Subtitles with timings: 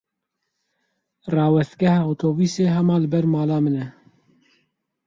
[1.33, 3.85] Rawestgeha otobûsê hema li ber mala min e.